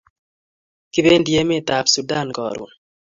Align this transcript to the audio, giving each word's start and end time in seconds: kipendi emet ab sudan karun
kipendi 0.93 1.31
emet 1.41 1.67
ab 1.77 1.87
sudan 1.93 2.27
karun 2.37 2.71